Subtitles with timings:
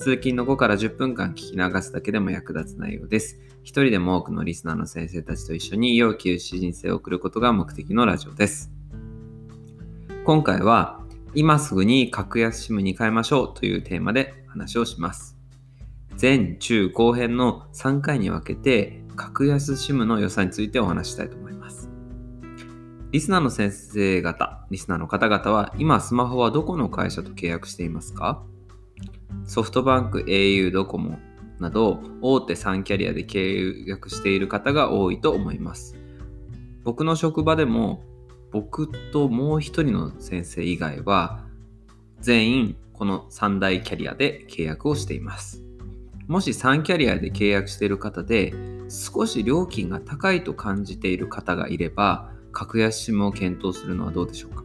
[0.00, 3.38] 通勤の後から10分間聞き流すだけでも役立つ内容です。
[3.62, 8.72] 一人でも多くのリスナーの先生たちと一緒に良き人生を送ることが目的のラジオです。
[10.24, 11.02] 今回は
[11.34, 15.36] 今すぐに格安 SIM に変えましょうというテーマで話をします。
[16.18, 21.90] 前中後編の3回に分けて格安 SIM の良さについてお話したいと思います。
[23.10, 28.42] リスナーの先生方、リスナーの方々は今スマホはどこの会社と契約していますか？
[29.44, 31.18] ソフトバンク、au、ドコモ
[31.58, 35.96] など大手3キャリアで契約している方が多いと思います。
[36.84, 38.02] 僕の職場でも
[38.50, 41.44] 僕ともう一人の先生以外は
[42.20, 45.62] 全員この3大キャリアで契約をしています。
[46.26, 48.54] もし3キャリアで契約している方で
[48.88, 54.64] 少し料金が高いと感じている方がいれば格安 SIM を検討するのはどうでしょうか？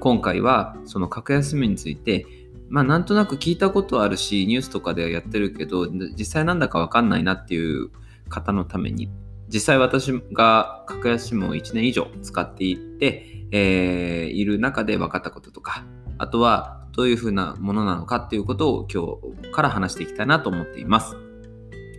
[0.00, 2.26] 今回はその格安 SIM について
[2.74, 7.90] まあなんとなく聞いたことあるしニュースとかではやってるけど実際なんだかわかんないなっていう
[8.28, 9.08] 方のために。
[9.46, 15.84] 実際私が格安 SIM を1年以上使っていって、えーいる中で分かったこととか
[16.18, 21.16] あとはどういうふうなものなのかっていうことを今日から話していきたいなと思っています。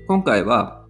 [0.09, 0.83] 今回は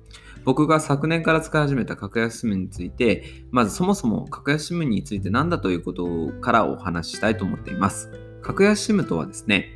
[0.45, 6.07] 僕が昨年から使い始めた格安 SIM についてまずそもそも格安 SIM について何だということ
[6.41, 8.09] からお話ししたいと思っています。
[8.45, 9.74] 格安 SIM とはですね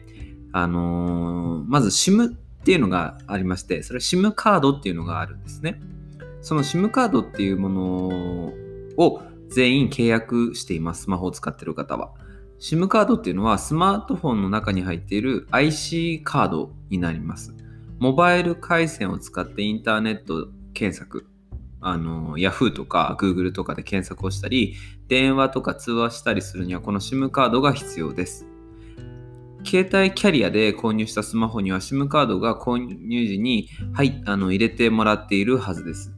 [0.52, 2.30] あのーまず SIM っ
[2.64, 5.80] ていうのがありましてそれは SIM カードっていうのがあるんですね。
[6.42, 8.54] その SIM カードっていうもの
[8.98, 12.12] を全員契約していますスマホを使っている方は。
[12.60, 17.54] SIM カードっていうのはスマートフォンの中に入っている IC カードになります。
[18.00, 21.28] モバイル回線を使ってインターネット検索。
[21.82, 24.76] あの Yahoo とか Google とかで検索をしたり
[25.08, 28.49] 電話とか通話したりするにはこの SIM カードが必要です。
[29.64, 36.14] 携帯キャリアで購入したスマホには SIM カードが購入時に、はい、あの入れてもらっているはずです。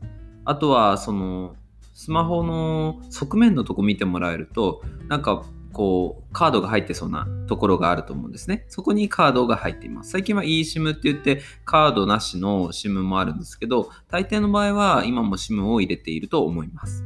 [0.45, 1.55] あとはその
[1.93, 8.65] スマホの側面のとこ見てもらえるとなんかこうカードが入ってそうなところがあると思うんですね。
[8.67, 10.11] そこにカードが入っています。
[10.11, 17.03] 最近は eSIM って言ってカードなしの SIM もあるんですけど大抵の場合は今も SIM を入れていると思います。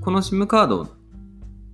[0.00, 1.01] この SIM カード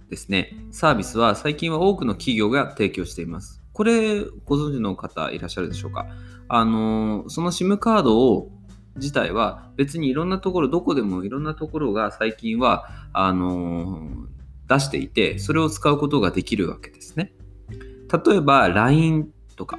[0.09, 3.63] ですね、サービスは最近は多くの企業が提供しています。
[3.73, 6.07] これご存知の方いらっしゃるでしょうか？
[6.49, 8.51] あの、その SIM カードを
[8.97, 14.27] 自体は別にいろんなところ、どこでもいろんなところが最近はあの
[14.67, 17.33] 出していて、それを使うことができるわけですね。
[18.27, 19.79] 例えば LINE とか、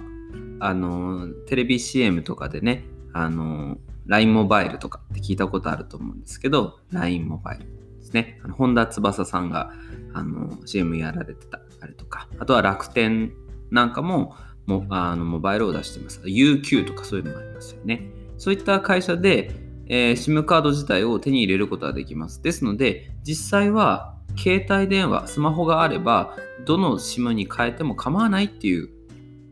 [0.60, 7.66] あのテレビ CM とかでね、あの LINE モバイルとかって聞いたことあると思うんですけど、LINE モバイル
[8.00, 8.40] ですね。
[8.58, 9.72] 本田翼さんが
[10.14, 13.34] あの CM やられてたあれとか、あとは楽天
[13.72, 16.22] なんかももあのモバイルを出してます。
[16.22, 18.12] UQ とかそういうのもありますよね。
[18.38, 19.52] そういった会社で、
[19.88, 22.42] えー SIM カード自体を手に入れることができます。
[22.42, 26.36] ですので、実際は携帯電話、スマホがあれば、
[26.66, 28.90] どの SIM に変えても構わないっていう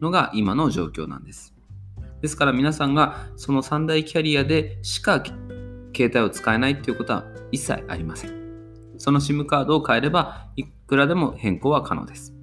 [0.01, 1.53] のが今の状況なんです。
[2.21, 5.23] ですから皆さんがその3大キャリアでしか
[5.95, 8.36] 携帯を使えないっていうことは一切ありません。
[8.97, 12.33] その SIM カードを変えればいくらでも変更は可能です。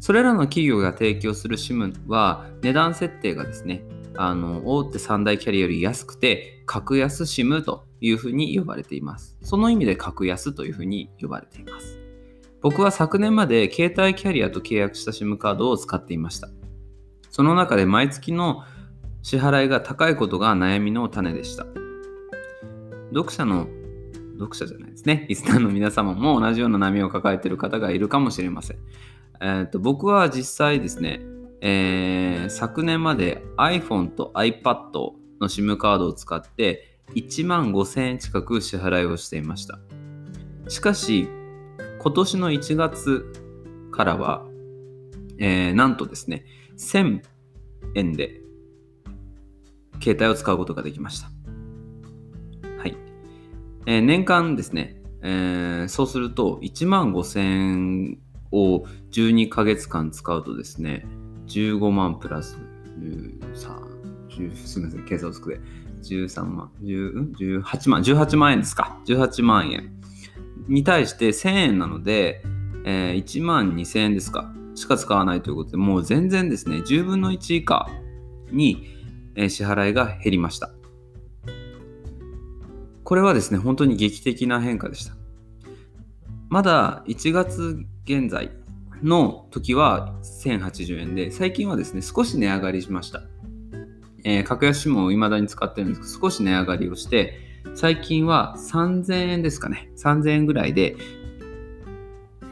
[0.00, 3.84] それらの企業が提供する SIM は値段設定がですね、
[4.16, 9.36] あの大手3大キャリアより安くて格安 SIM というふうに呼ばれています。
[9.42, 11.98] その意味で格安というふうに呼ばれています。
[12.60, 16.48] 僕は昨年まで携帯キャリアと契約した SIM カードを使っていました。
[17.30, 18.62] その中で毎月の
[19.22, 21.66] 支払いが高いことが悩みの種でした。
[23.12, 23.68] 読者の
[24.38, 25.26] 読者じゃないですね。
[25.28, 28.78] リスナーの皆様も同じような波を抱えている方がいるかもしれません。
[29.40, 31.20] えーと僕は実際ですね、
[31.60, 39.78] えー昨年まで iPhone と iPad の SIM カードを使って1万5000円近く支払いをしていました。
[40.68, 41.28] しかし、
[42.00, 43.32] 今年の1月
[43.92, 44.44] からは、
[45.38, 46.44] えーなんとですね、
[46.76, 47.22] 1000
[47.94, 48.40] 円で
[50.02, 51.33] 携帯を使うことができました。
[53.86, 58.18] えー年間ですね、えーそうすると1万5000円
[58.52, 61.06] を12ヶ月間使うとですね、
[61.46, 62.58] 15万プラス
[62.98, 65.60] 13、すみません、計算つくで、
[66.02, 67.32] 13万、10
[67.62, 68.98] 18万、18万円ですか。
[69.06, 69.90] 18万円
[70.68, 72.42] に対して1000円なので、
[72.84, 74.52] えー、1万2000円ですか。
[74.74, 77.88] しか使わないということで、もう全然ですね、10分の1以下
[78.50, 78.88] に、
[79.34, 80.73] えー、支払いが減りました。
[83.04, 85.14] これはですね、本当に劇的な変化でした。
[86.48, 88.50] まだ1月現在
[89.02, 93.22] の時は1080円で、最近はですね、少し値上がりしました。
[94.24, 97.38] えー、格安 SIM を未だに使ってるんですけど、少し値上がりをして、
[97.74, 99.90] 最近は3000円ですかね。
[99.96, 100.96] 3000円ぐらいで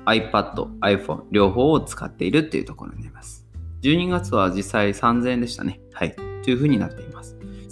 [0.04, 3.46] iPad、iPhone 両方を使っているっていうところになります。
[3.82, 5.80] 12月は実際3000円でしたね。
[5.92, 6.14] はい。
[6.42, 7.11] というふうになっています。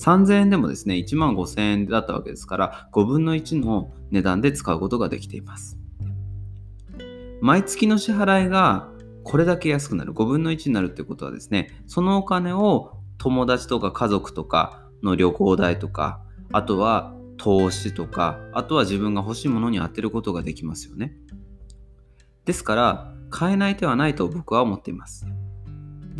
[0.00, 5.76] 3000円でもですね、1万5000円だったわけですから、5分の1の値段で使うことができています。
[7.42, 8.88] 毎月の支払いが
[9.24, 16.22] これだけ安くなる、5分の1になるってことはですね、そのお金を友達とか家族とかの旅行代とか、
[16.52, 21.14] あとは投資とか、あとは自分が欲しいものに当てることができますよね。
[22.46, 25.26] ですから、買えない手はないと僕は思っています。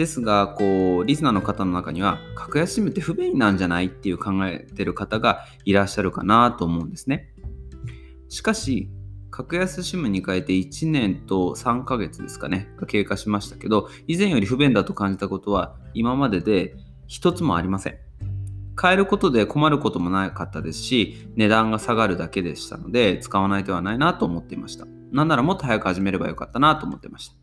[0.01, 7.35] ですが、こう、リスナーの方の中には、格安 SIM って不便なんじゃないっていう考えてる方がいらっしゃるかなと思うんですね。
[8.31, 8.89] しかし、
[9.31, 16.77] 格安 SIM に変えて1年と3ヶ月ですかね、が経過しましたけど、以前より不便だと感じたことは今までで
[17.07, 17.99] 一つもありません。
[18.81, 24.87] 変えることで困ることもなかったですし、値段が下がるだけでしたので、使わない手はないなと思っていました。
[25.13, 27.35] なんならもっと早く始めればよかったなと思ってました。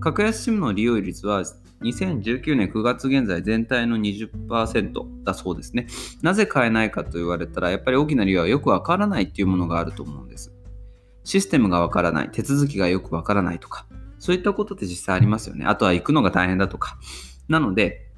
[0.00, 1.44] 格安 SIM の利用率は
[1.84, 5.86] 2019年9月現在全体の20%だそうですね。
[6.22, 10.52] なぜ買えないかと言われたら、やっぱり大きな理由はよくわからないっていうものがあると思うんです。
[11.24, 13.86] システムがわからない、手続きがよくわからないとか、
[14.18, 15.66] そういったことって実際ありますよね。
[15.66, 16.98] あとは行くのが大変だとか。
[17.48, 18.10] なので、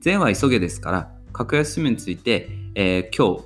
[0.00, 3.44] 善は急げですから、格安 SIM について、えー、今日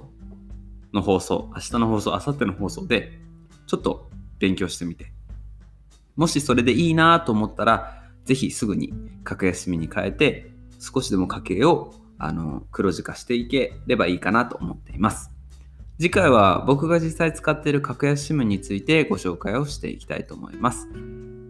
[0.93, 3.19] の放送、明日の放送、明後日の放送で、
[3.67, 5.13] ちょっと勉強してみて。
[6.17, 8.00] もしそれでいいなと思ったら、
[8.31, 8.93] ぜひすぐに
[9.25, 15.33] 格安 SIM に変えて、少しでも家計をあの黒字化していければいいかなと思っています。
[15.99, 20.87] 次回は僕が実際使っている格安 SIM についてご紹介をしていきたいと思います。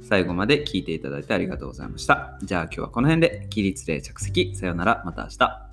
[0.01, 2.39] 最後まで聞いていただいてありがとうございました。
[2.43, 4.57] じゃあ今日はこの辺で起立例着席。
[4.57, 5.03] さようなら。
[5.05, 5.70] また明日。